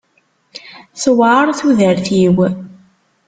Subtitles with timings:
[1.01, 2.37] Tewɛeṛ tudert-iw.